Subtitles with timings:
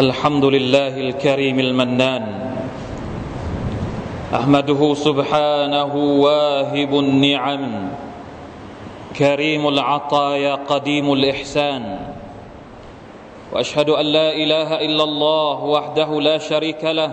[0.00, 2.24] الحمد لله الكريم المنان.
[4.34, 7.88] أحمده سبحانه واهب النعم.
[9.16, 11.98] كريم العطايا قديم الإحسان.
[13.52, 17.12] وأشهد أن لا إله إلا الله وحده لا شريك له.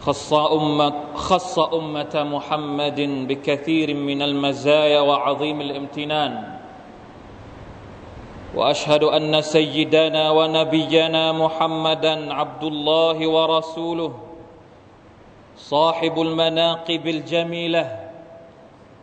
[0.00, 6.57] خص أمة, خص أمة محمد بكثير من المزايا وعظيم الامتنان.
[8.54, 14.12] وأشهد أن سيدنا ونبينا محمدا عبد الله ورسوله
[15.56, 17.84] صاحب المناقب الجميلة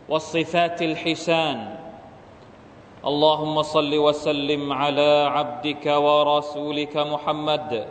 [0.08, 1.58] والصفات الحسان.
[3.06, 7.86] اللهم صل وسلم على عبدك ورسولك محمد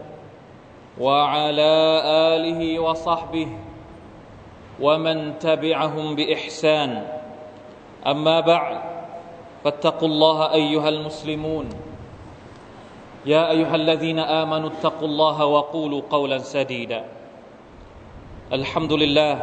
[0.99, 1.73] وعلى
[2.35, 3.47] آله وصحبه
[4.81, 6.91] ومن تبعهم بإحسان.
[8.07, 8.94] أما بعد
[9.65, 11.65] فاتقوا الله أيها المسلمون
[13.25, 17.01] يا أيها الذين آمنوا اتقوا الله وقولوا قولا سديدا
[18.53, 19.35] الحمد لله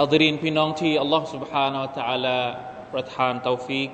[0.00, 0.92] อัลรินพี่น้องที่
[1.34, 2.38] سبحانه وتعالى
[2.92, 3.88] ประทานเตาฟิก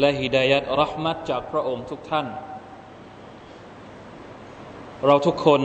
[0.00, 2.26] และฮิดายัดรหมัดจากพระองค์ทุกท่าน
[5.06, 5.62] เราทุกคน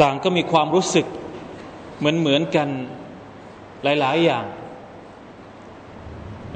[0.00, 1.06] ต่างก็มีความรู้สึก
[1.98, 2.68] เหมือนเหมือนกัน
[3.84, 4.46] หลาย ๆ อย่าง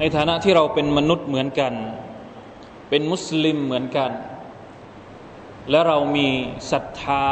[0.00, 1.72] นฐานะที่เราเป็นมนุษย์เหมือนกัน
[2.90, 4.10] เป็นมุสลิมเหมือนกัน
[5.70, 6.28] และเรามี
[6.72, 7.28] ศรัทธา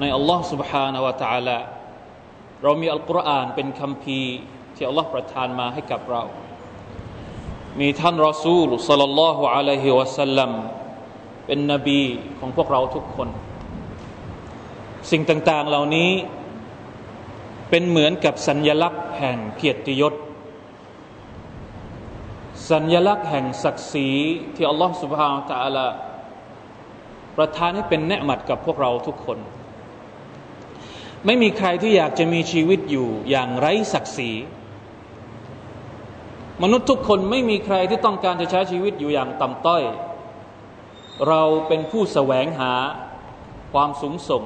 [0.00, 1.58] ในอัลลอฮ์ سبحانه และ تعالى
[2.62, 4.20] เรามีอัลกุรอานเป็นคำพี
[4.74, 6.22] ที่อัลลอฮ์ประทานมาให้กับเรา
[7.80, 10.50] มีท่านรอซูลสัลลัลลอฮุอะลัยฮิวะสัลลัม
[11.46, 12.02] เป็นนบี
[12.38, 13.28] ของพวกเราทุกคน
[15.10, 16.10] สิ่งต่างๆเหล่านี้
[17.70, 20.14] เป็นเหมือนกับสัญญลักษณ์แห่งเกียรติยศ
[22.69, 24.09] สัญญลักษณ์แห่งศักดิ์ศรี
[24.55, 25.87] ที่อัลลอฮฺสุบฮานตะอัลา
[27.37, 29.39] ประทานให้เป็นเนืหมัดกับพวกเราทุกคน
[31.25, 34.31] ไม่มีใครที่อยากจะมีชีวิตอยู่อย่างไร้ศักดิ์ศรี
[36.63, 39.83] มนุษย์ทุกคนไม่มีใครที่ต้องการจะใช้ชีวิตอยู่อย่างต่ำต้อย
[41.27, 42.73] เราเป็นผู้แสวงหา
[43.73, 44.43] ความสูงส่ง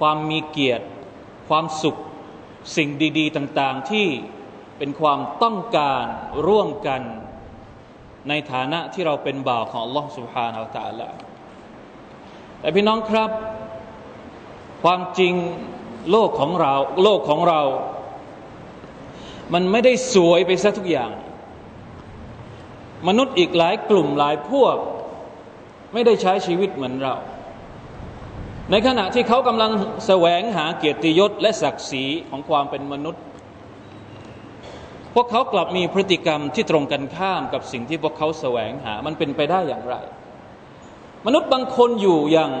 [0.00, 0.84] ความมีเกียรติ
[1.48, 1.96] ความสุข
[2.76, 4.06] สิ่งดี ๆ ต่าง ๆ ที่
[4.78, 6.04] เป็นความต้องการ
[6.46, 7.02] ร่วมกัน
[8.29, 11.09] ในฐานะที่เราเป็นบ่าวของ Allah سبحانه และ تعالى
[12.59, 13.31] แต่พี่น้องครับ
[14.83, 15.33] ความจริง
[16.11, 17.61] โลกของเรา โลกของเรา
[19.53, 21.11] มันไม่ได้สวยไปซะทุกอย่าง
[23.07, 24.75] มนุษย์อีกหลายกลุ่มหลายพวก
[25.93, 27.15] ไม่ได้ใช้ชีวิตเหมือนเรา
[28.71, 29.71] ในขณะที่เขากำลัง
[30.07, 33.23] แสวงหาเกียรติยศและศักดิ์ศรีของความเป็นมนุษย์
[35.15, 39.95] พวกเขากลับมีพฤติกรรมที่ตรงกันข้ามกับสิ่งที่พวกเขาแสวงหา มันเป็นไปได้อย่างไร
[41.25, 42.51] มนุษย์บางคนอยู่อย่าง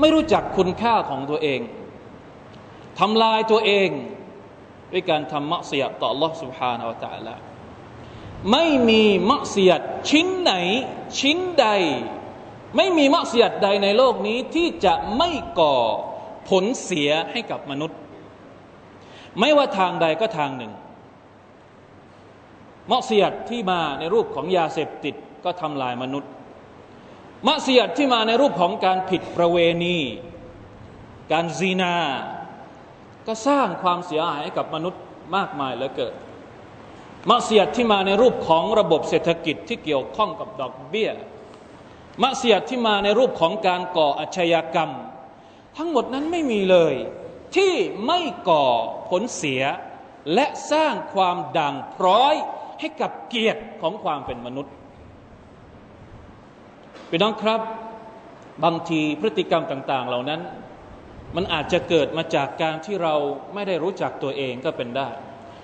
[0.00, 1.60] ไม่รู้จักคุณค่าของตัวเอง
[2.98, 3.88] ทำลายตัวเอง
[4.92, 7.34] ด้วยการทำมัเสียต่อ Allah سبحانه และ تعالى
[8.52, 10.52] ไม่มีมัเสียดชิ้นไหน
[11.20, 11.66] ชิ้นใด
[12.76, 15.78] ไม่มีมัเสียดใดในโลกนี้ที่จะไม่ก่อ
[16.48, 17.98] ผลเสียให้กับมนุษย์
[19.40, 20.72] ไม่ว่าทางใดก็ทางหนึ่ง
[22.91, 26.31] มัเสียดที่มาในรูปของยาเสพติดก็ทำลายมนุษย์
[27.47, 29.97] มัเสียดที่มาในรูปของการผิดประเวณี
[31.31, 31.95] การซีนา
[33.27, 35.01] ก็สร้างความเสียหายให้กับมนุษย์
[35.35, 36.13] มากมายเหลือเกิน
[37.29, 41.11] มัเสียดที่มาในรูปของระบบเศรษฐกิจที่เกี่ยวข้องกับดอกเบี้ย
[42.21, 44.91] มัเสียดที่มาในรูปของการก่ออาชญากรรม
[45.77, 46.93] ทั้งหมดนั้นไม่มีเลย
[47.55, 47.73] ที่
[48.05, 48.19] ไม่
[48.49, 48.65] ก่อ
[49.09, 49.63] ผลเสีย
[50.33, 52.35] และสร้างความด่างพร้อย
[52.79, 54.73] ให้กับเกียรติของความเป็นมนุษย์
[57.09, 57.61] พี่น้องครับ
[58.63, 60.41] บางทีพฤติกรรมต่าง ๆ เหล่านั้น
[61.35, 63.15] มันอาจจะเกิดมาจากการที่เรา
[63.53, 65.09] ไม่ได้รู้จักตัวเองก็เป็นได้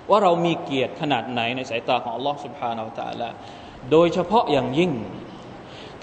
[0.09, 3.29] ว่าเรามีเกียรติขนาดไหนในสายตาของอัลลอฮฺสุบฮานาอตะละ
[3.91, 4.91] โดยเฉพาะอย่างยิ่ง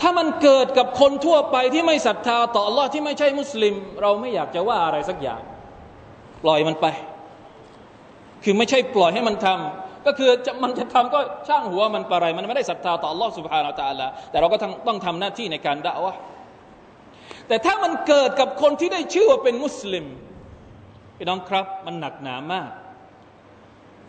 [0.01, 5.43] ถ้ามันเกิดกับคนทั่วไปที่ไม่ศรัทธาต่ออัลลอฮ์ที่ไม่ใช่มุสลิม เราไม่อยากจะว่าอะไรสักอย่าง
[6.45, 6.87] ปล่อยมันไป
[8.45, 14.58] คือไม่ใช่ปล่อยให้มันทำ ก็คือจะมันจะทำก็ช่างหัวมันปอะไร มันไม่ได้ศรัทธาต่อ Allah سبحانه และ تعالى แต่เราก็
[14.88, 16.16] ต้องทำหน้าที่ในการด่าวะ
[17.48, 20.06] แต่ถ้ามันเกิดกับคนที่ได้ชื่อว่าเป็นมุสลิม
[21.18, 22.70] พี่น้องครับมันหนักหนามาก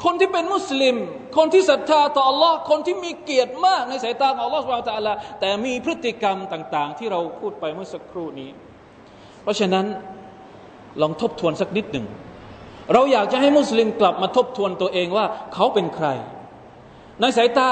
[0.05, 0.97] คนที่เป็นมุสลิม
[1.37, 8.51] คนที่ศรัทธาต่อ Allah คนที่มีเกียรติมากในสายตาของ Allah سبحانه และ تعالى แต่มีพฤติกรรมต่าง ๆ ที่เราพูดไปเมื่อสักครู่นี้
[9.43, 9.87] เพราะฉะนั้น
[11.03, 12.07] ลองทบทวนสักนิดหนึ่ง
[12.94, 16.08] เราอยากจะให้มุสลิมกลับมาทบทวนตัวเองว่าเขาเป็นใคร
[17.22, 17.72] ในสายตา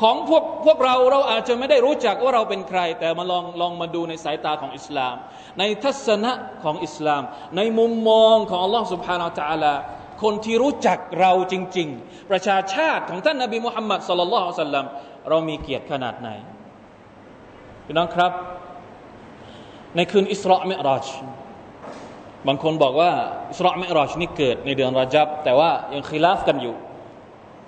[0.00, 5.14] ของพวกพวกเราเราอาจจะไม่ได้รู้จักว่าเราเป็นใคร แต่มาลองลองมาดูในสายตาของอิสลาม
[5.58, 6.32] ในทัศนะ
[6.62, 7.22] ของอิสลาม
[7.56, 9.74] ในมุมมองของอัลลอฮฺสุบฮานาอัลตะลา
[10.22, 14.86] คนที่รู้จักเราจริง ๆ ประชาชาติของท่านนาบีมุฮัมมัดสุลลัลลอฮุสัลลัม
[15.28, 16.28] เรามีเกียรติขนาดไหน
[17.86, 18.32] พี่น้องครับ
[19.96, 21.06] ในคืนอิสราเมราจ
[22.46, 23.10] บางคนบอกว่า
[23.50, 26.74] อิสราเมรอจนี่เกิดในเดือนรอจับ แต่ว่ายังคลาฟกันอยู่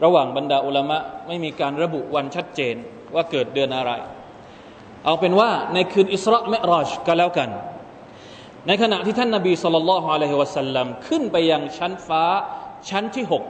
[0.05, 2.75] ระหว่างบรรดาอุลามะไม่มีการระบุวันชัดเจน
[3.15, 3.91] ว่าเกิดเดือนอะไร
[5.05, 7.51] เอาเป็นว่าในคืนอิสราเมรอจก็แล้วกัน
[8.67, 12.23] ในขณะที่ท่านนาบีสุลต่านละฮ์อะลัยฮิวะสัลลัมขึ้นไปยังชั้นฟ้า
[12.91, 13.43] ชั้นที่หก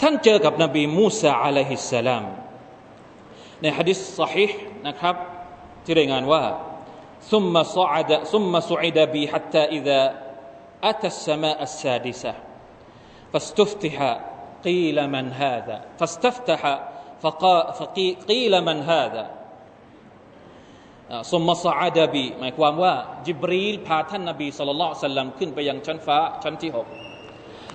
[0.00, 2.24] ท่านเจอกับนบีมูซาอะลัยฮิสสลาม
[3.62, 4.34] ในฮะดิษส ሒ
[4.86, 5.14] นะครับ
[5.84, 6.42] ที่รายงานว่า
[7.23, 10.01] ثم صعد ثم صعد بي حتى إذا
[10.83, 12.33] أتى السماء السادسة
[13.33, 13.97] فاستفتح
[14.65, 16.61] قيل من هذا فاستفتح
[17.79, 19.25] فقيل من هذا
[21.31, 22.93] ثم صعد بي หมายความว่า
[23.25, 26.87] จิบรีลพาท่านนบีสุลต่านสัลลัมขึ้นไปยังชั้นฟ้าชั้นที่หก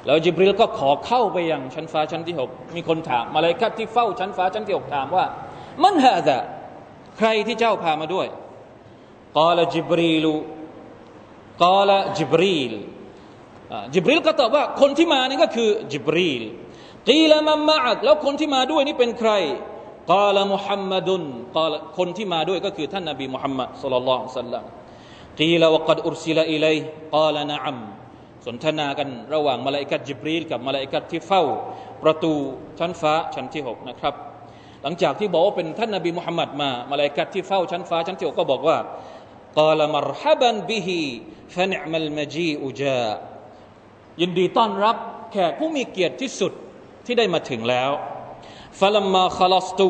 [0.06, 5.24] แล้วจิบรีลก็ขอเข้าไปยังชั้นฟ้าชั้นที่หกมีคนถามมาเลยคัดที่เฝ้าชั้นฟ้าชั้นที่หกถามว่า
[5.82, 6.38] มันฮะดะ
[7.18, 8.26] ใครที่เจ้าพามาด้วย
[9.37, 10.33] กาลจิบรีลู
[11.63, 12.73] กาลจิบรีล
[13.93, 16.43] จิบรีลก็ตอบว่าคนที่มานี่ก็คือจิบรีล
[17.09, 19.31] กีละมัมมาอักแล้วคนที่มาด้วยนี่เป็นใคร
[20.11, 21.23] กาลมุฮัมมัดุน
[21.57, 24.63] กาลคนที่มาด้วยก็คือท่านนบีมุฮัมมัดสุลลัลลอฮุซัลลัม
[25.39, 26.77] กีละวกัดอุรซิลอิเลย
[27.15, 27.77] กาลนะอัม
[28.45, 31.43] สนทนากันระหว่างมาลาอิกัดจิบรีลกับมาลาอิกัดที่เฝ้า
[32.03, 32.33] ประตู
[32.79, 34.13] ชั้นฟ้าชั้นที่หกนะครับ
[34.83, 38.77] หลังจากที่บอกว่าเป็นท่านนบีมุฮัมมัดมามาลายกัดที่เฝ้าชั้นฟ้าชั้นที่หกก็บอกว่า
[39.58, 41.00] กาลมรฮับันบิฮิ
[41.54, 43.04] ฟะนิมัลมจีอุจา
[44.20, 44.96] ยินดีต้อนรับ
[45.32, 46.52] แขกผู้มีเกียรติที่สุด
[47.04, 47.90] ที่ได้มาถึงแล้ว
[48.80, 49.88] ฟลัมมาขลัสตู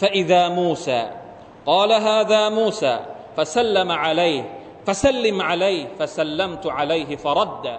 [0.00, 1.02] ฟะอิดามูซา
[1.68, 3.00] قال هذا موسى
[3.36, 4.42] فسلم عليه
[4.86, 7.78] فسلم عليه فسلمت عليه فرد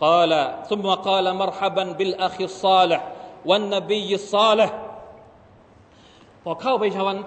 [0.00, 3.12] قال ثم قال مرحبا بالأخ الصالح
[3.46, 4.70] والنبي الصالح
[6.43, 7.17] พอเข้าไปชั้น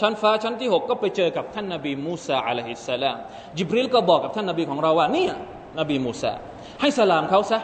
[0.00, 3.16] ชั้นฟ้าชั้นที่หกก็ไปเจอกับท่านนาบีมูซาอะลัยฮิสสลาม
[3.56, 5.32] จิบริลก็บอกกับท่านนาบีของเราว่าเนี่ย
[5.78, 6.32] นบีมูซา
[6.80, 7.60] ให้สลามเขาซะ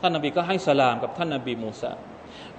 [0.00, 1.90] ท่านนาบีก็ให้สลามกับท่านนาบีมูซา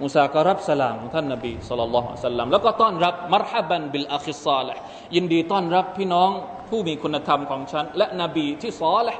[0.00, 4.68] มูซาก็รับสลามของท่านนาบีสุลต่านละสัลลัมแล้วก็ต้อนรับมารฮับันบิลอัคิซาล
[5.14, 6.30] ยินดีต้อนรับพี่น้อง
[6.68, 9.10] ผู้มีคุณธรรมของฉัน และนบีที่ซอล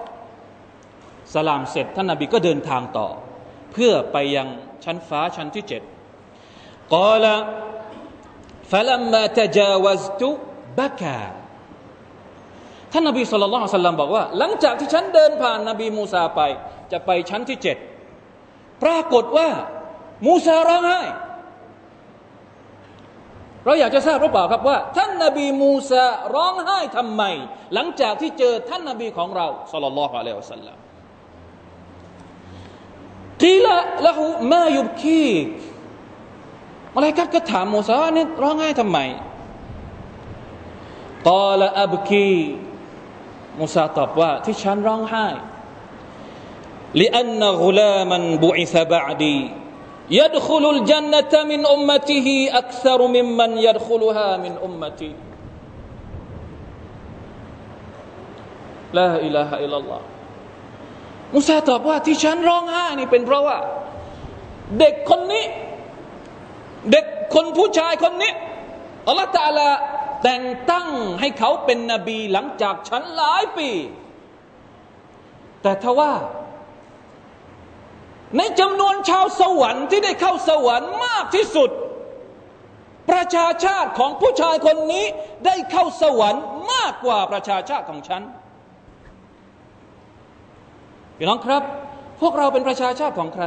[1.35, 3.09] สลามเสร็จท่านนาบีก็เดินทางต่อ
[3.73, 4.49] เพื่อไปยัง
[4.85, 5.83] ชั้นฟ้าชั้นที่เจ็ด
[6.94, 6.96] ก
[7.26, 7.44] ล่าว
[8.72, 10.22] فلما تجاوزت
[10.78, 11.22] بكى
[12.92, 16.42] ท่านนบีสุลต่านสัลลัมบอกว่า หลังจากที่ฉันเดินผ่านนบีมูซาไป
[16.92, 17.78] จะไปชั้นที่เจ็ด
[18.84, 19.50] ปรากฏว่า
[20.28, 21.02] มูซาร้องไห้
[23.66, 26.06] เราอยากจะทราบหรือเปล่าครับว่า ท่านนบีมูซา
[26.36, 27.24] ร้องไห้ทำไม
[27.74, 30.78] หลังจากที่เจอท่านนบีของเราสุลต่านละฮ์อะลัยฮิวสัลลัม
[33.44, 33.76] กีละ
[34.06, 35.46] ละหูมายุบคีก
[36.94, 38.98] มาลายกัดก็ถามมูซาเนี่ยร้องไห้ทำไม
[41.28, 42.36] กอลอับกี
[43.60, 45.28] มูซาตอบว่าที่ฉันร้องไห้
[47.02, 49.40] لأن غلاما بعث بعدي
[50.10, 52.28] يدخل الجنة من أمته
[52.62, 55.14] أكثر ممن يدخلها من أمتي
[58.94, 60.02] لا إله إلا الله
[61.36, 63.58] มูซาตอบว่าที่ฉันร้องไห้นี่เป็นเพราะว่า
[64.80, 65.46] เด็กคนนี้
[66.91, 68.33] เด็กคนผู้ชายคนนี้
[69.07, 69.69] อัลลอฮฺตาลา
[70.25, 70.89] แต่งตั้ง
[71.21, 73.71] ให้เขาเป็นนบีหลังจากฉันหลายปี
[75.63, 76.13] แต่ทว่า
[78.37, 81.71] ในจำนวนชาวสวรรค์ที่ได้เข้าสวรรค์มากที่สุด
[83.11, 85.05] ประชาชาติของผู้ชายคนนี้
[85.47, 88.23] ได้เข้าสวรรค์มากกว่าประชาชาติของฉัน
[91.17, 91.63] พี่น้องครับ
[92.21, 93.45] พวกเราเป็นประชาชาติของใคร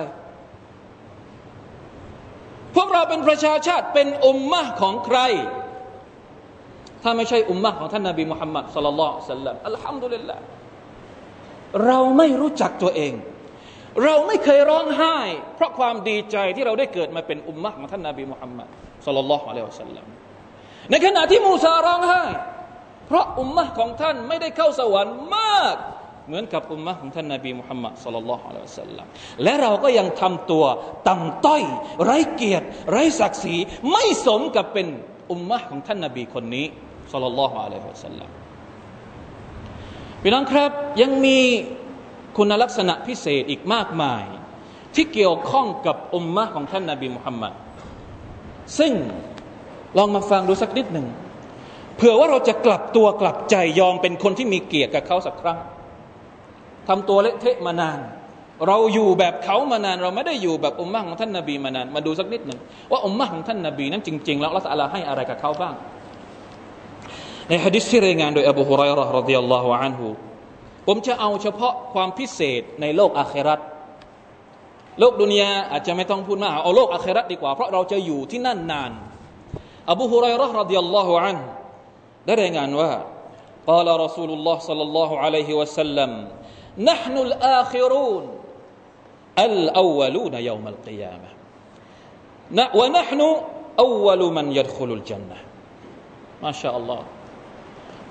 [2.75, 5.19] พวกเราเป็นประชาชาติเป็นอุมมะของใคร
[7.03, 9.03] ถ้าไม่ใช่อุมมะของท่านนาบีมุฮัมมัดสลลัล
[9.33, 10.35] สัลลัมอัลฮัมดุลิลละ
[11.85, 13.13] เราไม่รู้จักตัวเอง
[14.03, 15.17] เราไม่เคยร้องไห้
[15.55, 18.67] เพราะความดีใจที่เราได้เกิดมาเป็นอุมมะของท่านนาบีมุฮัมมัด
[19.05, 20.05] สลลัลอะลัยฮิวสัลลัม
[20.89, 22.23] ในขณะที่มูซาร้องไห้
[23.07, 25.75] เพราะอุมมะของท่านไม่ได้เข้าสวรรค์มาก
[26.27, 29.07] เหมือนกับอุมมะของท่านนาบีมุฮัมมัดสุลลัลลอฮุอะลัยฮิวสัลลัม
[29.43, 30.65] และเราก็ยังทำตัว
[31.07, 31.63] ต่ำต้อย
[32.03, 33.55] ไร้เกียรติ ไร้ศักดิ์ศรี
[33.91, 34.87] ไม่สมกับเป็น
[35.31, 36.65] อุมมะของท่านนาบีคนนี้
[37.11, 38.29] สุลลัลลอฮุอะลัยฮิวสัลลัม
[40.21, 41.39] พี่น้องครับยังมี
[42.37, 44.23] คุณลักษณะพิเศษอีกมากมาย
[44.95, 47.53] ที่เกี่ยวข้องกับอุมมะของท่านนาบีมุฮัมมัด
[48.79, 48.93] ซึ่ง
[49.97, 51.07] ลองมาฟังดูสักนิดหนึ่ง
[51.97, 55.57] เผื่อว่าเราจะกลับตัวกลับใจยอมเป็นคนที่มีเกียรติกับเขาสักครั้ง
[56.88, 57.98] ทำตัวเละเทะมานาน
[58.66, 62.58] เราอยู่แบบเขามานาน เราไม่ได้อยู่แบบอุมมะของท่านนาบีมานาน มาดูสักนิดหนึ่ง
[62.92, 65.74] ว่าอุมมะของท่านนาบีนั้นจริง ๆ แล้วอัลลอฮฺให้อะไรกับเขาบ้าง
[67.48, 70.08] ในฮะดิษที่รายงานโดยอบูฮุไรร์รดิยัลลอฮุอันฮุ
[70.86, 73.60] ผมจะเอาเฉพาะความพิเศษในโลกอาคราต
[75.00, 78.92] โลกดุนยาอาจจะไม่ต้องพูดมากเอาโลกอาคราตดีกว่าเพราะเราจะอยู่ที่นั่นนาน
[79.90, 81.46] อบูฮุไรร์รดิยัลลอฮุอันฮุ
[82.26, 82.90] ได้รายงานว่า
[83.68, 86.10] قال رسول الله صلى الله عليه وسلم
[86.89, 88.23] นะฮ์นุลอาคิรูน
[89.45, 91.29] อัลอาวลูนยามัลกิยามะ
[92.57, 93.27] นะวะนะฮ์นุ
[93.83, 95.37] อาวลูมันยัดคุลุลจันนะ
[96.43, 97.05] มาชาอัลลอฮ์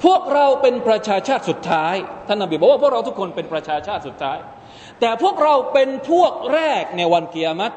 [0.05, 1.95] พวกเราเป็นประชาชาติสุดท้าย
[2.27, 4.39] ท่านนบีบอกว่าพวกเราทุกคนเป็นประชาชาติสุดท้าย
[5.01, 7.75] แต่พวกเราเป็นพวกแรกในวันเกียรติ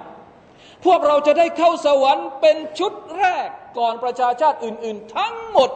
[0.86, 5.70] พวกเราจะได้เข้าสวรรค์เป็นชุดแรกก่อนประชาชาติอื่น ๆ ทั้งหมด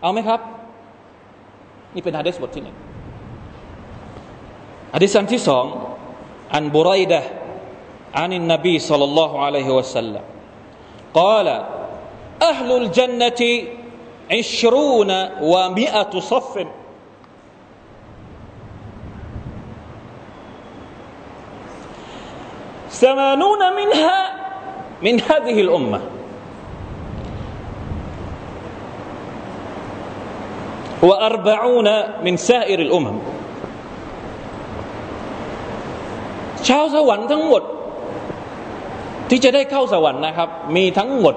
[0.00, 0.40] เอาไหมครับ
[1.93, 2.75] นี่เป็นฮะดิษบทที่หนึ่ง
[4.93, 5.65] ฮะดิษอันที่สอง
[6.55, 7.21] อันบุไรดะ
[8.15, 10.21] عن النبي صلى الله عليه وسلم
[11.13, 11.47] قال
[12.41, 13.41] أهل الجنة
[14.31, 16.65] عشرون ومائة صف
[22.89, 24.19] ثمانون منها
[25.01, 26.01] من هذه الأمة
[31.07, 31.87] وأربعون
[32.25, 33.17] من سائر الأمم
[36.67, 37.63] ชาวสวรรค์ทั้งหมด
[39.29, 41.35] ที่จะได้เข้าสวรรค์นะครับ มีทั้งหมด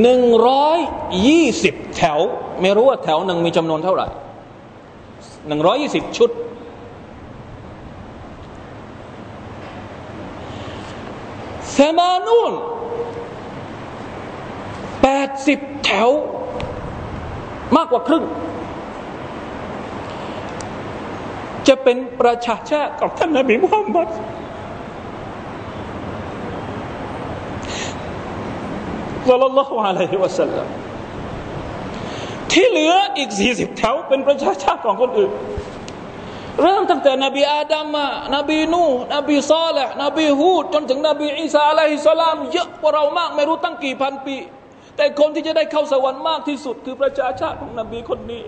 [0.00, 0.78] หนึ่งร้อย
[1.26, 2.18] ยี่สิบแถว
[2.60, 4.06] ไม่รู้ว่าแถวหนึ่งมีจำนวนเท่าไหร่
[5.48, 6.30] หนึ่งร้อยยี่สิบชุด
[11.72, 12.52] เซมานูน
[15.02, 16.10] แปดสิบแถว
[17.75, 18.23] มากกว่าครึ่ง
[21.67, 24.07] จะเป็นประชาชาติกับท่านนบีมุฮัมมัด
[29.27, 30.67] สัลลัลลอฮุอะลัยฮิวะสัลลัม
[32.51, 35.31] ที่เหลืออีกสี่สิบแถวเป็นประชาชาติของคนอื่น
[36.61, 38.83] เริ่มตั้งแต่นบีอาดัมมานบีนู
[39.15, 44.35] นบีซาลห์นบีฮูดจนถึงนบีอีสาอะลัยฮิสสลามเยอะกว่าเรามาก ไม่รู้ตั้งกี่พันปี
[44.96, 48.44] แต่คนที่จะได้เข้าสวรรค์มากที่สุดคือประชาชาติของนบีคนนี้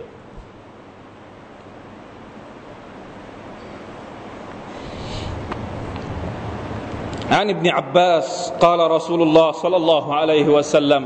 [7.29, 11.03] عن ابن عباس قال رسول الله صلى الله عليه وسلم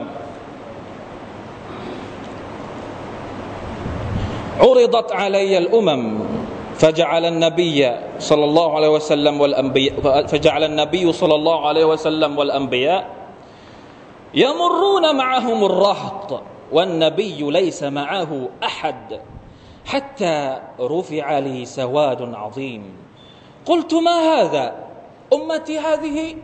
[4.62, 6.02] عرضت علي الأمم
[6.78, 7.78] فجعل النبي
[8.18, 13.15] صلى الله عليه وسلم والأنبياء فجعل النبي صلى الله عليه وسلم والأنبياء
[14.34, 19.22] يمرون معهم الرهط والنبي ليس معه أحد
[19.86, 22.98] حتى رفع لي سواد عظيم.
[23.65, 24.88] قلت ما هذا؟
[25.34, 26.36] أمتي هذه؟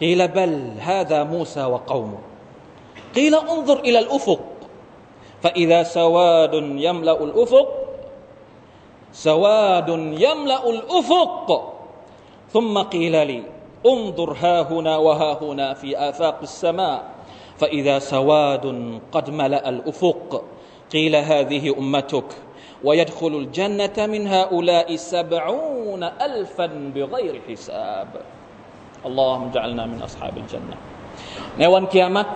[0.00, 2.18] قيل بل هذا موسى وقومه.
[3.14, 4.40] قيل انظر إلى الأفق.
[5.42, 7.68] فإذا سواد يملأ الأفق
[9.12, 11.72] سواد يملأ الأفق.
[12.52, 13.42] ثم قيل لي
[13.85, 16.97] انظر ها هنا وها هنا في آفاق السماء
[17.57, 18.65] فإذا سواد
[19.11, 20.43] قد ملأ الأفق
[20.93, 22.29] قيل هذه أمتك
[22.83, 28.07] ويدخل الجنة من هؤلاء سبعون ألفا بغير حساب
[29.05, 30.77] اللهم اجعلنا من أصحاب الجنة
[31.59, 32.29] ในวันเกียรติ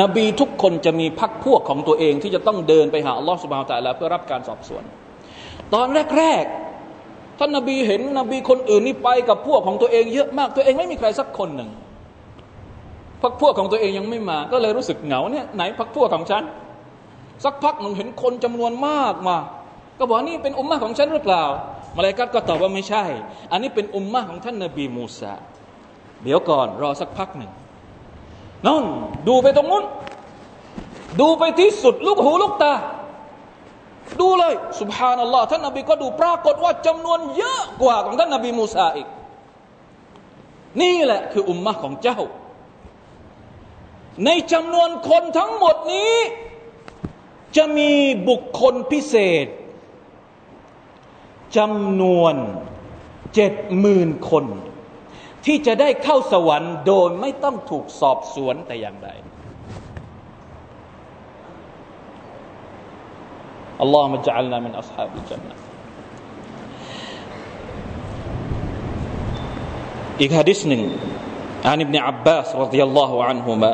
[0.00, 4.84] นบีทุกคนจะมีพักพวกของตัวเองที่จะต้องเดินไปหาอัลลอฮฺสุบฮานตะลาเพื่อรับการสอบสวน
[5.74, 6.44] ตอนแรก
[7.39, 11.69] ท่านนาบีเห็นนบีคนอื่นนี่ไปกับพวกของตัวเองเยอะมาก ตัวเองไม่มีใครสักคนหนึ่ง
[13.21, 16.43] พักพวกของตัวเองยังไม่มา ก็เลยรู้สึกเหงาเนี่ยไหนพักพวกของฉัน
[17.43, 19.37] สักพักหนึ่งเห็นคนจำนวนมากมา
[19.97, 21.43] ก็บอกนี่เป็นอุมมะของฉันหรือเปล่า
[21.95, 23.03] มาเลกัดก็ตอบว่าไม่ใช่
[23.51, 25.33] อันนี้เป็นอุมมะของท่านนาบีมูซา
[26.23, 27.51] เดี๋ยวก่อนรอสักพักหนึ่ง
[28.67, 28.83] นั่น
[29.27, 29.83] ดูไปตรงนู้น
[31.21, 32.73] ดูไปที่สุดลูกหูลูกตา
[34.21, 39.07] ดูเลยสุบฮานัลลอฮ์ท่านนบีก็ดูปรากฏว่าจำนวนเยอะกว่าของท่านนบีมูซาอีก
[40.81, 42.19] นี่แหละคืออุมมะของเจ้า
[44.25, 46.15] ในจำนวนคนทั้งหมดนี้
[47.57, 47.91] จะมี
[48.29, 49.15] บุคคลพิเศ
[49.45, 49.47] ษ
[51.57, 52.35] จำนวน
[53.35, 54.45] เจ็ดหมื่นคน
[55.45, 59.09] ที่จะได้เข้าสวรรค์โดยไม่ต้องถูกสอบสวนแต่อย่างใด
[63.84, 65.54] اللهم اجعلنا من أصحاب الجنة
[70.20, 70.82] อีกฮะดิษหนึ่ง
[71.70, 73.72] عن ابن عباس رضي الله عنهما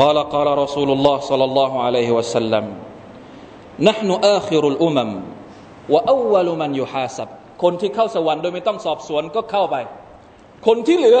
[0.00, 2.64] قال قال رسول الله صلى الله عليه وسلم
[3.88, 5.10] نحن آخر الأمم
[5.92, 7.28] وأول من يحاسب
[7.62, 9.76] คนที่เข้าสวรรค์โดยไม่ต้องสอบสวนก็เข้าไป
[10.66, 11.18] คนที่เหลือ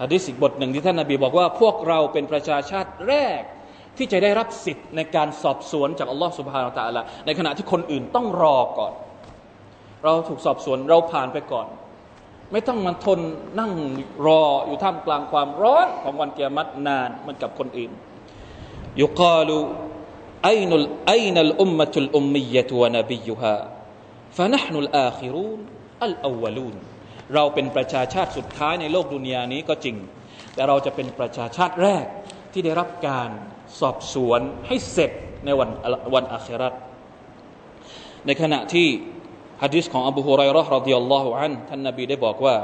[0.00, 3.42] ฮะดิษอีกบทหนึ่งที่ท่านนาบีบอกว่า พวกเราเป็นประชาชาติแรก
[3.97, 8.93] ที่จะได้รับสิทธิ์ในการสอบสวนจากอัลลอฮฺสุบฮานาตะละในขณะที่คนอื่นต้องรอก่อน
[10.03, 11.67] เราถูกสอบสวนเราผ่านไปก่อน
[12.51, 13.19] ไม่ต้องมาทน
[13.59, 13.71] นั่ง
[14.25, 17.91] รออยู่ท่ามกลางความร้อนของวันเกียรตินานเหมือนกับคนอื่น
[19.01, 19.57] ยุกาลู
[20.45, 23.57] ไอนุลไอนัลอุมมะตุลอุมมียะตุวะนบียุฮา
[24.37, 25.59] ฟะนะห์นุลอาคิรูน
[26.03, 26.75] อัลอวลูน
[27.33, 29.95] เราเป็นประชาชาติสุดท้ายในโลกดุนยานี้ก็จริง
[30.53, 32.05] แต่เราจะเป็นประชาชาติแรก
[32.53, 33.29] ที่ได้รับการ
[33.80, 35.10] สอบสวนให้เสร็จ
[35.44, 35.70] ในวัน
[36.14, 36.74] วันอาครัต
[38.26, 38.88] ในขณะที่
[39.62, 42.56] ฮะดิษของอบูฮุไรร์รดิยัลลอฮุอันท่านนบีได้บอกว่า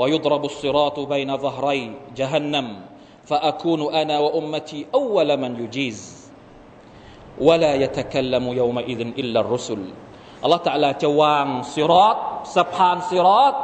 [0.00, 1.82] ويضرب الصراط بين ظهري
[2.16, 2.66] جهنم
[3.24, 5.98] فأكون أنا وأمتي أول من يجيز
[7.40, 9.82] ولا يتكلم يومئذ إلا الرسل
[10.42, 11.46] อัลลอฮฺตะลาจะวาง
[11.76, 12.18] สิรอต
[12.56, 13.54] สะพานสิรอต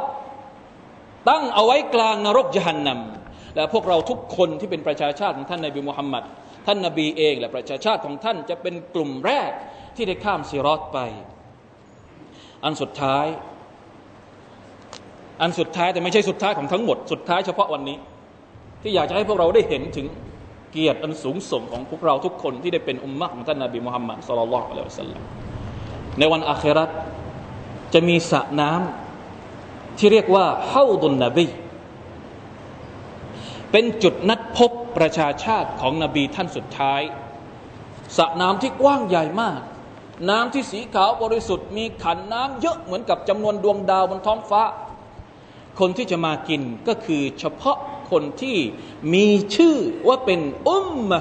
[1.29, 6.23] ตั้งเอาไว้กลางนรกจหันนำและพวกเราทุกคนที่เป็นประชาชาติของท่านนบีมุฮัมมัด
[6.66, 9.50] ท่านนบีเองและประชาชาติของท่านจะเป็นกลุ่มแรก
[9.96, 10.98] ที่ได้ข้ามสิรอตไป
[12.64, 13.26] อันสุดท้าย
[15.42, 17.96] อันสุดท้ายแต่ไม่ใช่สุดท้ายของทั้งหมด สุดท้ายเฉพาะวันนี้
[18.82, 20.06] ที่อยากจะให้พวกเราได้เห็นถึง
[20.72, 25.22] เกียรติอันสูงส่งของพวกเราทุกคนที่ได้เป็นอุมมะของท่านนบีมุฮัมมัดสุลลัลลอฮุอะลัยฮิวะสัลลัม
[26.18, 26.90] ในวันอาคราต
[27.94, 31.46] จะมีสระน้ำที่เรียกว่าเฮาดุนนบี
[33.72, 37.01] เป็นจุดนัดพบ ประชาชาติของนบีท่านสุดท้าย
[38.17, 39.59] สระน้ำที่กว้างใหญ่มาก
[40.29, 44.63] น้ำที่สีขาวบริสุทธิ์มีขันน้ำเยอะเหมือนกับจำนวนดวงดาวบนท้องฟ้า
[45.79, 47.77] คนที่จะมากินก็คือเฉพาะ
[48.11, 48.57] คนที่
[49.13, 49.75] มีชื่อ
[50.07, 51.19] ว่าเป็นอุมมะ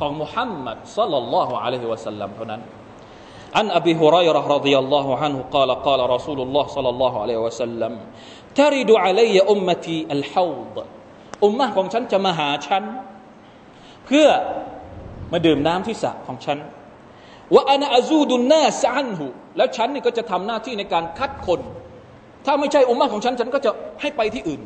[0.00, 2.62] ของมุฮัมมัดสัลลัลลอฮุอะลัยฮิวะสัลลัมเท่านั้น
[3.58, 7.92] عن أبي هريرة رضي الله عنه قال قال رسول الله صلى الله عليه وسلم
[8.58, 10.74] ترد علي أمتي الحوض
[11.44, 13.17] อุมมะของฉันจะมาหาฉัน เ
[14.08, 14.26] พื่อ
[15.32, 16.58] มาดื่มน้ำที่สระของฉัน
[17.54, 21.60] ว่าอานาอาซูดุนนาซันหูแล้วฉันนี่ก็จะทำหน้าที่ในการคัดคน
[22.46, 24.60] ถ้าไม่ใช่อุมมะของฉัน ฉันก็จะให้ไปที่อื่น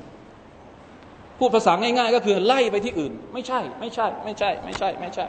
[1.39, 5.27] พูดภาษาง่ายๆ ก็คือไล่ไปที่อื่น ไม่ใช่ ไม่ใช่ ไม่ใช่ ไม่ใช่ ไม่ใช่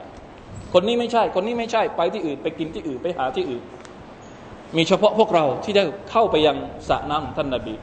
[0.73, 3.63] คนนี้ไม่ใช่ คนนี้ไม่ใช่ ไปที่อื่น ไปกินที่อื่น ไปหาที่อื่น
[4.77, 6.57] มีเฉพาะพวกเราที่ได้เข้าไปยัง
[6.89, 7.73] สระน้ำของท่านนาบี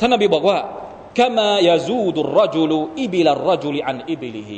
[0.00, 0.58] ท่านนาบีบอกว่า
[1.20, 2.72] كما يزود الرجل
[3.04, 4.50] إبل الرجل عن إبله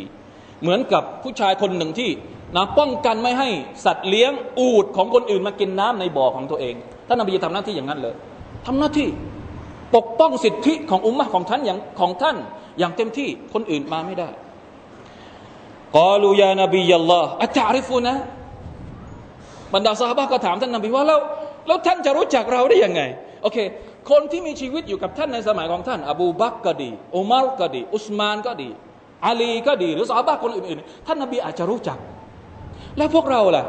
[0.61, 2.09] เหมือนกับผู้ชายคนหนึ่งที่
[2.55, 3.49] นะป้องกันไม่ให้
[3.85, 6.75] สัตว์เลี้ยงอูดของคนอื่นมากินน้ำในบ่อของตัวเอง
[7.07, 8.15] ท่านนบีจะทำหน้าที่อย่างนั้นเลย
[8.65, 9.07] ทำหน้าที่
[9.95, 12.35] ปกป้องสิทธิของอุมมะของท่านอย่างของท่าน
[12.79, 14.29] อย่างเต็มที่คนอื่นมาไม่ได้
[15.95, 18.15] กอลูยานบียัลลอฮ์อัจาริฟูนะ
[19.73, 21.19] บรรดาสหายก็ถามท่านนบีว่าแล้ว
[21.67, 23.01] แล้วท่านจะรู้จักเราได้ยังไง
[23.43, 23.57] โอเค
[24.09, 28.69] คนที่มีชีวิตอยู่กับท่านในสมัยของท่าน อบูบักก็ดีอุมารก็ดี อุสมานก็ดี
[29.25, 31.97] อาลีก็ดีหรือสาบะคนอื่นๆ ท่านนบีอาจจะรู้จัก
[32.97, 33.65] แล้วพวกเราล่ะ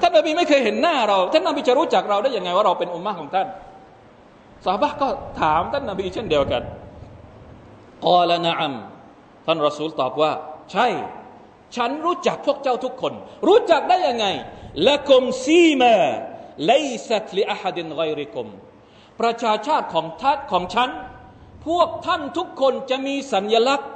[0.00, 3.46] ท่านนบีไม่เคยเห็นหน้าเรา ท่านนบีจะรู้จักเราได้ยังไงว่าเราเป็นอุมมะของท่าน
[4.64, 5.08] สาบะก็
[5.40, 6.62] ถามท่านนบีเช่นเดียวกัน
[8.06, 8.74] กอลนะอัม
[9.46, 10.32] ท่านรอซูลตอบว่า
[10.72, 10.86] ใช่
[11.76, 13.12] ฉันรู้จักพวกเจ้าทุกคน
[13.48, 14.26] รู้จักได้ยังไง
[14.88, 15.94] ละกุมซีมา
[16.66, 16.72] ไล
[17.08, 18.46] ซัตลิอาฮัดินไกริกุม
[19.20, 20.90] ประชาชาติของทัดของฉัน
[21.66, 23.88] พวกท่านทุกคนจะมีสัญญลักษณ์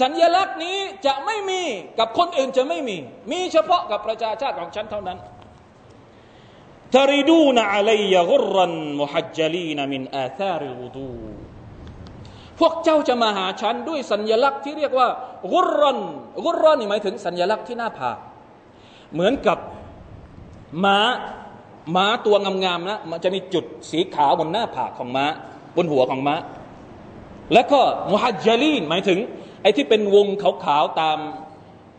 [0.00, 1.62] สัญญลักษณ์นี้จะไม่มี
[1.98, 2.96] กับคนอื่นจะไม่มี
[3.32, 5.18] มีเฉพาะกับประชาชาติของฉันเท่านั้น
[6.94, 11.08] ทริดูนอะลัยกุรันมุฮัจจลีนมินอาธาริลดู
[12.60, 15.08] พวกเจ้าจะมาหาฉันด้วยสัญญลักษณ์ที่เรียกว่า
[15.54, 15.98] กุรัน
[16.46, 18.18] กุรันนี่หมายถึงสัญญลักษณ์ที่หน้าผาก
[19.12, 19.58] เหมือนกับ
[20.84, 20.98] ม้า
[21.96, 25.24] ม้าตัวงามๆนะมันจะมีจุดสีขาวบนหน้าผากของม้า
[25.76, 26.34] บนหัวของม้า
[27.52, 27.80] แล้วก็
[28.10, 29.18] มุฮัจจลีนหมายถึง
[29.64, 31.18] ไอ้ที่เป็นวงขาวๆตาม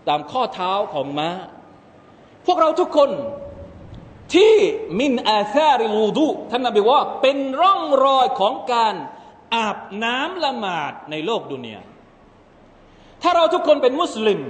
[0.10, 1.30] ตามข้อเท้าของม้า
[2.46, 3.10] พวกเราทุกคน
[4.34, 4.54] ที่
[5.00, 8.96] มินอาซาริลูดูท่านนบีว่าเป็นร่องรอยของการ
[9.56, 11.82] อาบน้ำละหมาดในโลกดุนยา
[13.22, 14.42] ถ้าเราทุกคนเป็นมุสลิม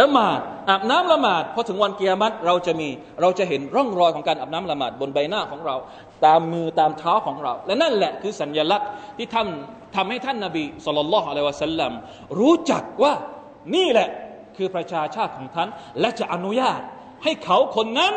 [0.00, 2.88] ละหมาดอาบน้ำละหมาดพอถึงวันเกียรติเราจะมี
[3.20, 5.76] เราจะเห็นร่องรอยของการอาบน้ำละหมาดบนใบหน้าของเรา
[6.24, 11.92] ตามมือตามเท้าของเรา และนั่นแหละคือสัญญลักษณ์ที่ทำ ทำให้ท่านนาบีสุลต่านละฮ์อะลัยวะสัลลัม
[12.40, 13.14] รู้จักว่า
[13.74, 14.08] นี่แหละ
[14.56, 15.68] คือประชาชาติของท่าน
[16.00, 16.80] และจะอนุญาต
[17.22, 18.14] ให้เขาคนนั้น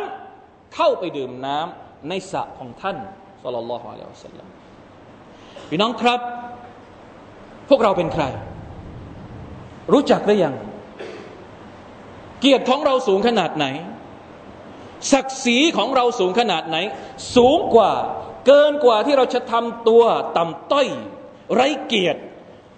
[0.76, 2.98] เข้าไปดื่มน้ำในสระของท่าน
[3.44, 4.48] สุลต่านละฮ์อะลัยวะสัลลัม
[5.70, 6.20] พี่น้องครับ
[7.70, 8.24] พวกเราเป็นใคร
[9.94, 10.56] รู้จักหรือยัง
[12.40, 13.66] เกียรติของเราสูงขนาดไหน
[15.12, 16.78] ศักดิ์ศรีของเราสูงขนาดไหน
[17.36, 17.92] สูงกว่า
[18.46, 20.04] เกินกว่าที่เราจะทำตัว
[20.38, 20.88] ต่ำต้อย
[21.54, 22.20] ไร้เกียรติ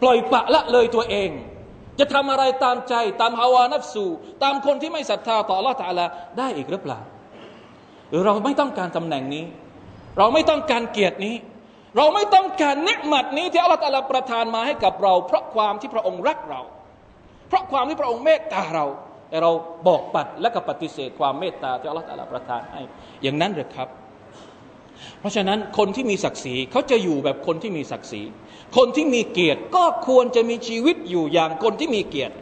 [0.01, 1.29] ปล่อยปะละเลยตัวเอง
[1.99, 4.05] จะทำอะไรตามใจตามฮาวานัฟสู
[4.43, 6.05] ตามคนที่ไม่ศรัทธาต่อละตาลา
[6.37, 6.99] ได้อีกหรือเปล่า
[8.09, 9.45] หรือเราไม่ต้องการตำแหน่งนี้
[10.17, 11.35] เราไม่ต้องการเกียรตินี้
[11.97, 16.61] เราไม่ต้องการเนืหมัดนี้ที่อัลลอฮฺประทานมาให้กับเรา เพราะความที่พระองค์รักเรา
[17.49, 18.85] เพราะความที่พระองค์เมตตาเรา
[19.29, 19.51] แต่เรา
[19.87, 22.81] บอกปัดและก็ปฏิเสธความเมตตาที่อัลลอฮฺประทานให้
[23.23, 23.89] อย่างนั้นหรือครับ
[25.19, 28.21] เพราะฉะนั้นคนที่มีศักดิ์ศรีเขาจะอยู่แบบคนที่มีศักดิ์ศรี
[28.77, 32.33] คนที่มีเกียรติก็ควรจะมีชีวิตอยู่อย่างคนที่มีเกียรติ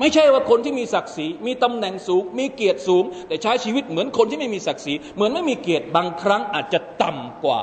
[0.00, 7.60] ไม่ใช่ว่าคนที่มีศักดิ์ศรี มีตำแหน่งสูง มีเกียรติสูง แต่ใช้ชีวิตเหมือนคนที่ไม่มีศักดิ์ศรี เหมือนไม่มีเกียรติบางครั้งอาจจะต่ำกว่า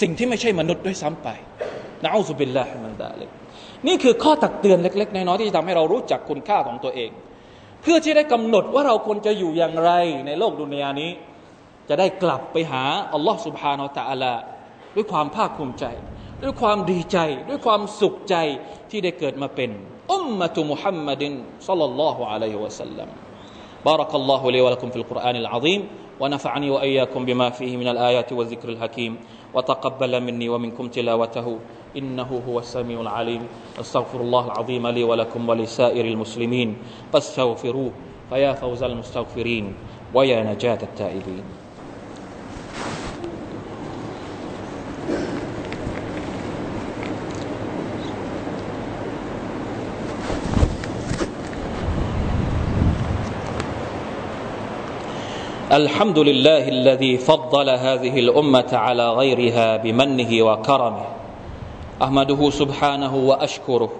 [0.00, 1.28] สิ่งที่ไม่ใช่มนุษย์ด้วยซ้ำไป
[2.02, 3.28] นะอัลลอฮฺบิลลาฮิมันดาเลย
[3.86, 7.10] นี่คือข้อตักเตือนเล็ก ๆ น้อยๆที่จะทำให้เรารู้จักคุณค่าของตัวเอง
[7.82, 9.90] เพื่อที่ได้กำหนดว่าเราควรจะอยู่อย่างไร
[10.26, 11.10] ในโลกดุนยานี้
[11.89, 12.83] จะได้กลับไปหา
[13.13, 14.37] อัลลอฮ์สุบฮานาอัลลอฮ
[14.95, 15.85] ด้วยความภาคภูมิใจ
[16.43, 17.17] ด้วยความดีใจ
[17.49, 18.35] ด้วยความสุขใจ
[18.89, 19.69] ที่ได้เกิดมาเป็น
[20.11, 21.33] อุมมะตุมุฮัมมัดิน
[21.67, 23.09] สัลลัลลอฮุอะลัยฮิวะสัลลัม
[23.85, 25.81] بارك الله لي ولكم في القرآن العظيم
[26.19, 29.17] ونفعني وإياكم بما فيه من الآيات والذكر الحكيم
[29.53, 31.47] وتقبل مني ومنكم تلاوته
[31.97, 33.47] إنه هو السميع العليم
[33.79, 36.77] أستغفر الله العظيم لي ولكم ولسائر المسلمين
[37.13, 37.91] فاستغفروه
[38.29, 39.75] فيا فوز المستغفرين
[40.13, 41.56] ويا نجاة التائبين
[55.78, 61.06] الحمد لله الذي فضل هذه الأمة على غيرها بمنه وكرمه.
[62.02, 63.90] أحمده سبحانه وأشكره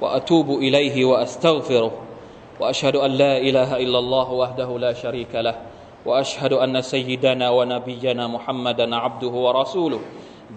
[0.00, 1.92] وأتوب إليه وأستغفره
[2.60, 5.54] وأشهد أن لا إله إلا الله وحده لا شريك له
[6.06, 10.00] وأشهد أن سيدنا ونبينا محمدا عبده ورسوله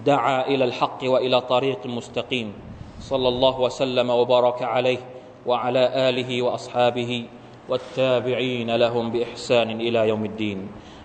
[0.05, 2.53] دعا إلى الحق وإلى طريق مستقيم.
[3.01, 4.97] صلى الله وسلم وبارك عليه
[5.45, 7.25] وعلى آله وأصحابه
[7.70, 10.58] والتابعين لهم باحسان الى يوم الدين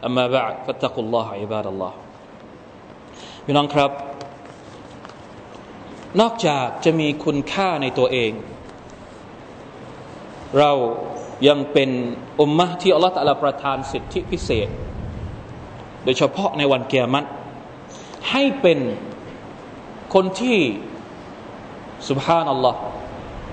[0.08, 1.94] اما بعد فاتقوا الله عباد الله
[3.46, 3.91] พี่น้องครับ
[6.22, 8.32] นอกจากจะมีคุณค่าในตัวเอง
[10.60, 10.72] เรา
[11.48, 11.89] ยังเป็น
[12.39, 14.70] อุมมะที่อัลลอฮฺตะลาประทานสิทธิพิเศษ
[16.04, 17.28] โดยเฉพาะในวันเกียรติ
[18.32, 18.80] ให้เป็น
[20.13, 20.60] คนที่
[22.10, 22.80] สุบฮานัลลอฮ์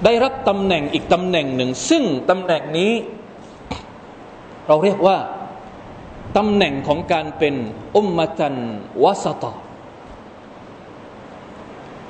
[0.05, 2.93] ได้รับตำแหน่งอีกตำแหน่งหนึ่ง ซึ่งตำแหน่งนี้
[4.69, 5.17] เราเรียกว่า
[6.37, 7.55] ตำแหน่งของการเป็น
[7.97, 8.55] อุมมะตัน
[9.05, 9.53] วะสตอ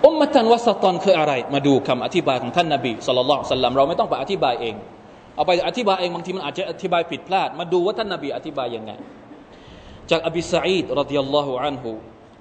[0.06, 4.74] อุมมะตันวัสตอนคืออะไร มาดูคำอธิบายของท่านนาบีสุลต่านสัลลัมเราไม่ต้องไปอธิบายเอง
[5.36, 8.92] เอาไปอธิบายเองบางทีมันอาจจะอธิบายผิดพลาด มาดูว่าท่านนาบีอธิบายยังไง
[10.10, 11.92] จากอบิสัยดรดิยัลลอฮุอันฮุ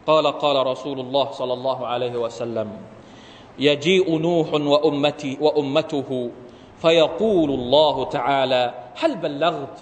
[0.09, 2.69] قال قال رسول الله صلى الله عليه وسلم
[3.58, 6.30] يجيء نوح وأمتي وأمته
[6.82, 9.78] فيقول الله تعالى هل بلغت؟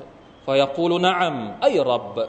[0.47, 2.27] فيقول نعم أي رب.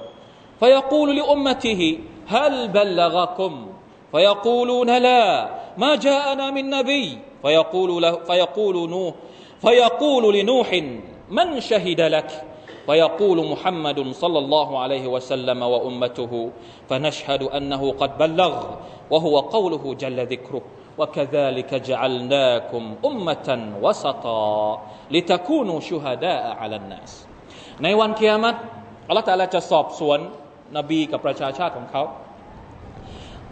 [0.60, 3.68] فيقول لأمته هل بلغكم؟
[4.12, 7.18] فيقولون لا ما جاءنا من نبي.
[7.42, 9.14] فيقول له فيقول نوح
[9.62, 10.82] فيقول لنوح
[11.30, 12.46] من شهد لك؟
[12.86, 16.52] فيقول محمد صلى الله عليه وسلم وأمته
[16.90, 18.66] فنشهد أنه قد بلغ
[19.12, 20.62] وهو قوله جل ذكره.
[21.01, 23.49] وكذلك جعلناكم امه
[23.85, 24.81] وسطا
[25.15, 27.11] لتكونوا شهداء على الناس
[27.83, 28.59] ในวันเกียรติ
[29.09, 30.19] อัลลอฮฺตาลาจะสอบสวน
[30.77, 32.03] นบีกับประชาชาติของเขา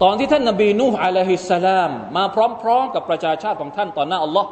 [0.02, 2.24] ตอนที่ท่านนบีนูฮ์อะลัยฮิสสลาม มา
[2.62, 4.48] พร้อมๆกับประชาชาติของท่านต่อหน้าอัลลอฮ์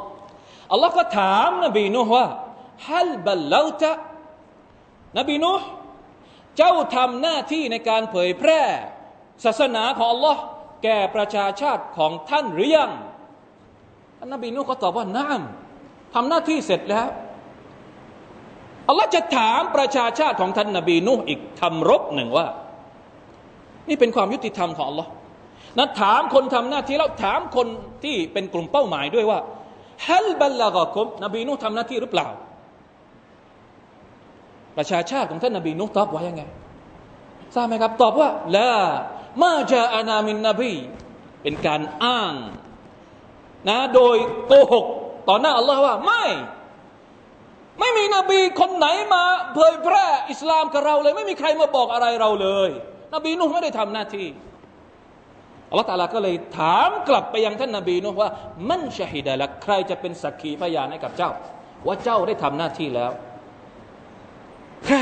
[0.73, 2.27] อัลลอฮ์ก็ถามนบีนูฮ์ว่า
[2.89, 3.93] ฮัลบัลลาตะ
[5.19, 5.67] นบีนูฮ์
[6.57, 8.63] เจ้าทำหน้าที่ในการเผยแพร่
[9.45, 10.41] ศาสนาของอัลลอฮ์
[10.84, 12.92] แก่ประชาชาติของท่านหรือยัง
[14.18, 15.42] ท่านนบีนูฮ์ก็ตอบว่าน้าม
[16.14, 17.08] ทำหน้าที่เสร็จแล้ว
[18.88, 22.48] อัลลอฮ์จะถามประชาชาติของท่านนบีนูฮ์อีกคำรบหนึ่งว่า
[23.90, 25.10] นี่เป็นความยุติธรรมของอัลลอฮ์
[25.78, 27.68] นะถามคนทำหน้าที่แล้วถามคน
[28.04, 29.40] ที่เป็นกลุ่มเป้าหมายด้วยว่า
[30.08, 32.28] ฮัลบัลลากคุมนบีนุทำหน้าที่หรือเปล่า
[34.78, 36.44] ประชาชาติของท่านนบีนุตอบว่ายังไง
[37.56, 38.70] ทราบไหมครับ ตอบว่าละ
[39.42, 40.74] มาจาอานามินนบี
[41.42, 42.34] เป็นการอ้าง
[43.70, 44.18] นะโดย
[44.48, 44.86] โกหก
[45.30, 46.24] ต่อหน้าอัลลอฮ์ว่าไม่
[47.80, 52.70] ไม่มีนบีคนไหนมาเผยแพร่อิสลามกับเราเลย ไม่มีใครมาบอกอะไรเราเลย
[53.14, 54.28] นบีนุ่ไม่ได้ทำหน้าที่
[55.70, 58.30] อัลลอฮฺตาลาก็เลยถามกลับไปยังท่านนาบีนุว่า
[58.70, 61.32] มันชาฮิดะละใครจะเป็นสักขีพยานให้กับเจ้า
[61.88, 63.12] ว่าเจ้าได้ทำหน้าที่แล้ว
[64.86, 64.98] ใคร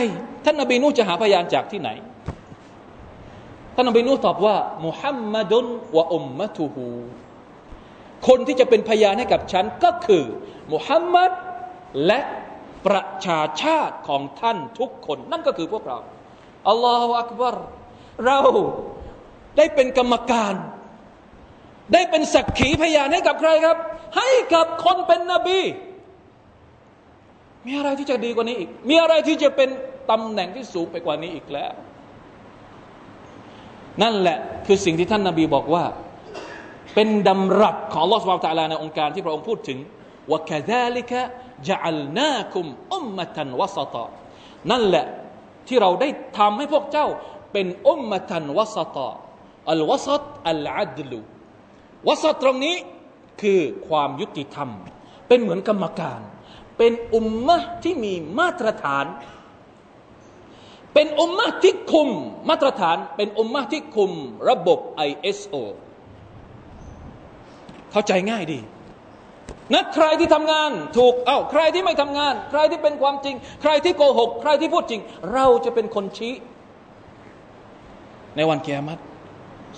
[0.45, 1.89] ท่านนาบีนุจะหาพยานจากที่ไหน
[3.79, 5.65] ท่านนบีนุตอบว่ามุฮัมมัดุน
[5.97, 6.85] วะอุมมะตุฮู
[8.27, 10.23] คนที่จะเป็นพยานให้กับฉันก็คือ
[10.73, 11.31] มุฮัมมัด
[12.05, 12.19] และ
[12.85, 15.97] ประชาชาติของท่านทุกคน นั่นก็คือพวกเรา
[16.69, 17.55] อัลลอฮฺอักบาร
[18.25, 18.39] เรา
[19.57, 20.55] ได้เป็นกรรมการ
[21.93, 23.77] ได้เป็นสักขีพยานให้กับใครครับ
[24.17, 25.59] ให้กับคนเป็นนบี
[27.65, 29.69] มีอะไรที่จะดีกว่านี้อีก มีอะไรที่จะเป็น
[30.11, 31.73] ตำแหน่งที่สูงไปกว่านี้อีกแล้ว
[34.01, 35.83] นั่นแหละคือสิ่งที่ท่านนาบีบอกว่า
[36.95, 39.79] เป็นดำรัสของลอสวาตาลาในองค์การที่พระองค์พูดถึง
[40.29, 41.21] ว่าแค่ดลิกะ
[41.67, 44.05] จะอัลนาคุมอุมมะตันวสตะ
[44.71, 45.05] นั่นแหละ
[45.67, 47.07] ที่เราได้ทำให้พวกเจ้า
[47.53, 49.09] เป็นอุมมะตันวสตะ
[49.71, 51.19] อัลวสตอัลอัดลู
[52.07, 52.75] วสตตรงนี้
[53.41, 54.69] คือความยุติธรรม
[55.27, 56.19] เป็นเหมือนกรรมการ
[56.77, 59.05] เป็นอุมมะที่มีมาตรฐาน
[60.93, 62.09] เป็นอุมมะที่คุม
[62.49, 64.11] มาตรฐานเป็นอุมมะที่คุม
[64.49, 65.55] ระบบ ISO
[67.91, 68.59] เข้าใจง่ายดี
[69.73, 75.01] นะใครที่ทำงานถูกเอา้าใครที่ไม่ทำงาน ใครที่เป็นความจริง ใครที่โกหก ใครที่พูดจริง
[75.33, 76.33] เราจะเป็นคนชี้
[78.35, 79.01] ในวันเกียรติ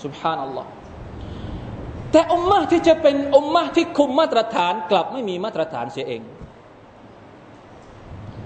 [0.04, 0.70] สุบฮานัลลอฮ์
[2.12, 6.22] แต่อุมมะที่จะเป็นอุมมะที่คุมมาตรฐาน กลับไม่มีมาตรฐานเสียเอง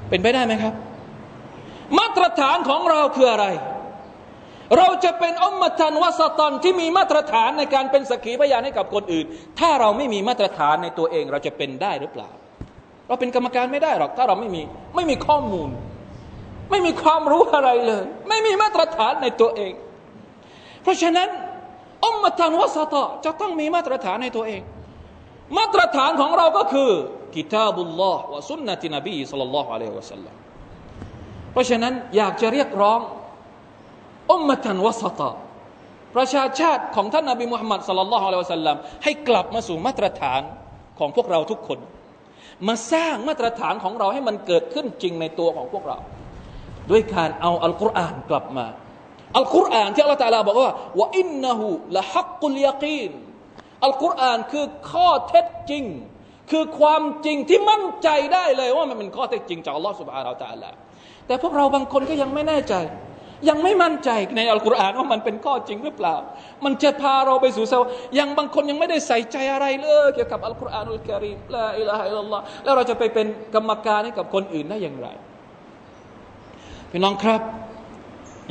[0.10, 0.74] เป็นไปได้ไหมครับ
[2.00, 3.48] มาตรฐานของเราคืออะไร
[4.78, 9.26] เราจะเป็นอมตันวสตอนที่มีมาตรฐานในการเป็นสักขีพยานให้กับคนอื่น
[9.60, 12.30] ถ้าเราไม่มีมาตรฐานในตัวเองเราจะเป็นได้หรือเปล่า
[13.08, 14.62] เราเป็นกรรมการไม่ได้หรอกถ้าเราไม่มี
[14.96, 15.70] ไม่มีข้อมูล
[16.72, 19.74] ไม่มีความรู้อะไรเลย ไม่มีมาตรฐานในตัวเอง
[20.84, 21.30] เพราะฉะนั้น
[22.06, 24.62] อมตันวสตอจะต้องมีมาตรฐานในตัวเอง
[25.58, 26.92] มาตรฐานของเราก็คือ
[27.36, 30.36] กิตาบุลลอฮ์วะสุนนะตินบีสัลลัลลอฮุอะลัยฮิวะสัลลัม
[31.56, 33.00] เพราะฉะนั้นอยากจะเรียกร้อง
[34.32, 35.32] อุมมะตันวสตะ
[36.16, 40.42] ประชาชาติของท่านนาบีมุฮัมมัดสลลัลลอฮุอะลัยฮิวะสัลลัมให้กลับมาสู่มาตรฐาน
[41.00, 41.80] ของพวกเราทุกคน
[42.68, 45.98] มาสร้างมาตรฐานของเราให้มันเกิดขึ้นจริงในตัวของพวกเรา
[46.92, 48.66] ด้วยการเอาอัลกุรอานกลับมา
[49.38, 53.12] อัลกุรอานที่อัลลอฮฺตาลาบอกว่าว่าอินนหูละฮักกุลยากีน
[53.86, 55.86] อัลกุรอานคือข้อเท็จจริง
[56.52, 60.72] คือความจริงที่มั่นใจได้เลยว่ามันเป็นข้อเท็จจริงจากอัลลอฮฺสุบฮานาอัลตะลา
[61.28, 62.76] แต่พวกเราบางคนก็ยังไม่แน่ใจ
[63.50, 66.16] ยังไม่มั่นใจในอัลกุรอานว่ามันเป็นข้อจริงหรือเปล่า
[66.66, 67.80] มันจะพาเราไปสู่เซา
[68.20, 75.08] ยังบางคนยังไม่ได้ใส่ใจอะไรเลยเกี่ยวกับอัลกุรอานุลกิริมละอิลาฮะอิลลอฮ์แล้วเราจะไปเป็นกรรมการให้กับคนอื่นได้อย่างไร
[76.92, 77.42] พี่น้องครับ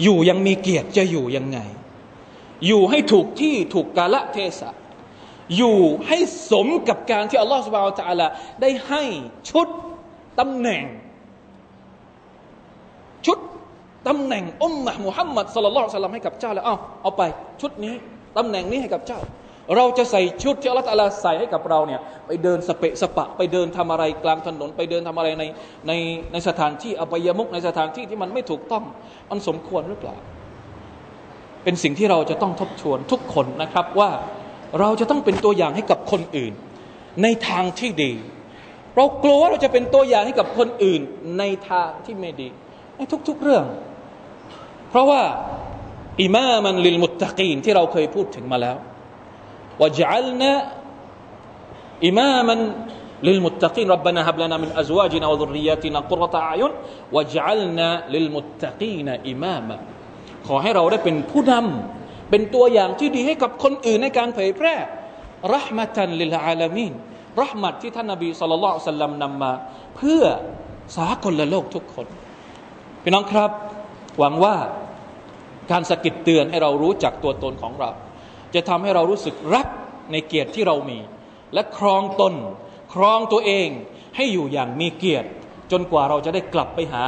[0.03, 1.59] อยู่ยังมีเกียรติจะอยู่ยังไง
[2.67, 4.71] อยู่ให้ถูกที่ถูกกาละเทศะ
[5.57, 6.19] อยู่ให้
[6.51, 8.27] สมกับการที่อัลลอฮฺสุบไบร์ตะลา
[8.61, 9.03] ได้ให้
[9.51, 9.69] ชุด
[10.39, 10.83] ตำแหน่ง
[13.27, 13.39] ชุด
[14.09, 17.23] ตำแหน่งอุมมะมุฮัมมัดสลลัลสลัมให้กับเจ้าแล้วเอาเอาไป
[17.61, 17.95] ชุดนี้
[18.37, 19.21] ตำแหน่งนี้ให้กับเจ้า
[19.77, 25.45] เราจะใส่ชุดที่อัลลอฮฺใส่ให้กับเราเนี่ยไปเดินสเปะสปะ ไปเดินทำอะไรกลางถนน ไปเดินทำอะไรใน
[25.89, 25.93] ใน
[26.33, 28.85] ในสถานที่อบายมุกในสถานที่ที่มันไม่ถูกต้อง
[29.31, 30.15] มันสมควรหรือเปล่า
[31.65, 34.11] เป็นสิ่งที่เราจะต้องทบทวนทุกคนนะครับว่า
[34.81, 36.53] เราจะต้องเป็นตัวอย่างให้กับคนอื่น
[37.23, 38.13] ในทางที่ดี
[38.97, 41.01] เรากลัวว่าเราจะเป็นตัวอย่างให้กับคนอื่น
[41.39, 42.49] ในทางที่ไม่ดี
[43.28, 43.66] ทุก ๆเรื่อง
[44.90, 45.22] เพราะว่า
[46.22, 48.78] อิมามันลิลมุตตะกีนที่เราเคยพูดถึงมาแล้ว
[49.80, 50.52] ว่าจัลนะ
[52.06, 52.60] อิมามัน
[53.28, 56.72] للمتقين ربنا هب لنا من أزواجنا وذرياتنا قرة أعين
[57.12, 59.78] واجعلنا للمتقين إماما
[60.48, 64.76] ขอให้เราได้เป็นผู้นำเป็นตัวอย่างที่ดีให้กับคนอื่นในการเผยแพร่
[65.54, 66.94] รหมตันลิลอาลามีน
[67.42, 69.54] รหมัดที่ท่านนบีสุลต่านสัลลัมนำมา
[69.98, 70.24] เพื่อ
[70.98, 72.08] สากลโลกทุกคน
[73.04, 73.52] พี่น้องครับ
[74.20, 74.56] หวังว่า
[75.72, 77.90] การสะกิดเตือนให้เรารู้จักตัวตนของเรา
[78.56, 79.68] จะทำให้เรารู้สึกรัก
[80.12, 81.00] ในเกียรติที่เรามี
[81.54, 82.34] และครองตน
[82.94, 83.68] ครองตัวเอง
[84.16, 85.30] ให้อยู่อย่างมีเกียรติ
[85.72, 87.04] จนกว่าเราจะได้กลับไปหา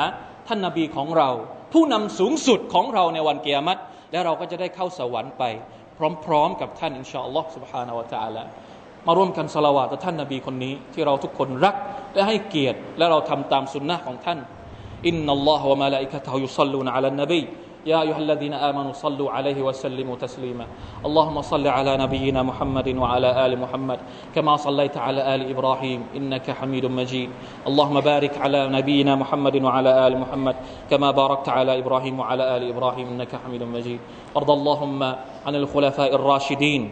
[0.47, 1.29] ท่านนาบีของเรา
[1.73, 3.79] ผู้นำสูงสุดของเราในวันเกียรติ
[4.11, 5.43] และเราก็จะได้เข้าสวรรค์ไป
[6.25, 8.43] พร้อมๆกับท่านอินชาอัลลอฮ์ سبحانه และ تعالى
[9.07, 11.75] มาร่วมกันสละวาต่อท่านนาบีคนนี้ ที่เราทุกคนรัก
[12.13, 14.39] และให้เกียรติและเราทำตามสุนนะของท่าน
[15.06, 17.48] إن الله وملائكته يصلون على النبي.
[17.86, 20.66] يا أيها الذين آمنوا صلوا عليه وسلموا تسليما.
[21.06, 23.98] اللهم صل على نبينا محمد وعلى آل محمد
[24.34, 27.30] كما صليت على آل إبراهيم إنك حميد مجيد.
[27.66, 30.56] اللهم بارك على نبينا محمد وعلى آل محمد
[30.90, 34.00] كما باركت على إبراهيم وعلى آل إبراهيم إنك حميد مجيد.
[34.36, 35.02] أرض اللهم
[35.46, 36.82] عن الخلفاء الراشدين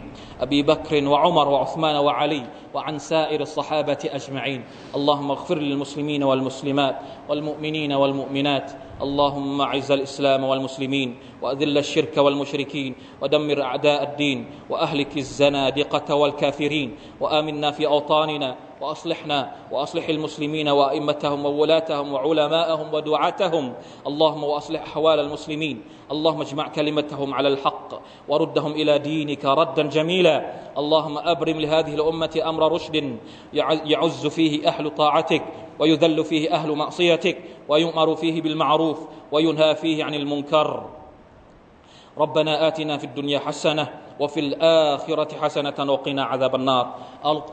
[0.41, 2.43] أبي بكر وعمر وعثمان وعلي
[2.75, 4.65] وعن سائر الصحابة أجمعين.
[4.95, 6.97] اللهم اغفر للمسلمين والمسلمات
[7.29, 8.73] والمؤمنين والمؤمنات.
[9.03, 16.97] اللهم أعز الإسلام والمسلمين وأذل الشرك والمشركين ودمر أعداء الدين وأهلك الزنادقة والكافرين.
[17.21, 23.73] وآمنا في أوطاننا وأصلحنا وأصلح المسلمين وأئمتهم وولاتهم وعلماءهم ودعاتهم.
[24.07, 25.83] اللهم وأصلح أحوال المسلمين.
[26.13, 27.89] اللهم اجمع كلمتهم على الحق
[28.29, 30.37] وردهم إلى دينك ردا جميلا.
[30.79, 33.19] اللهم أبرم لهذه الأمة أمر رشد
[33.85, 35.43] يعز فيه أهل طاعتك
[35.79, 38.99] ويذل فيه أهل معصيتك ويؤمر فيه بالمعروف
[39.33, 40.91] وينهى فيه عن المنكر.
[42.19, 46.95] ربنا آتنا في الدنيا حسنة وفي الآخرة حسنة وقنا عذاب النار.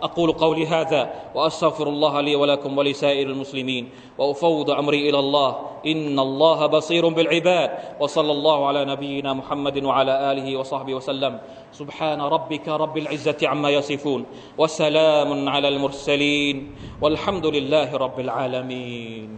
[0.01, 5.59] أقول قولي هذا وأستغفر الله لي ولكم ولسائر المسلمين وأفوض أمري إلى الله.
[5.85, 7.71] إن الله بصير بالعباد.
[7.99, 11.39] وصلى الله على نبينا محمد وعلى آله وصحبه وسلم.
[11.71, 14.25] سبحان ربك رب العزة عما يصفون.
[14.57, 16.75] وسلام على المرسلين.
[17.01, 19.29] والحمد لله رب العالمين.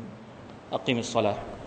[0.74, 1.63] أقم الصلاة.